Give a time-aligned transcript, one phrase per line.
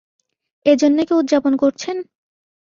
[0.65, 1.95] এজন্যই কি উদযাপন করছেন?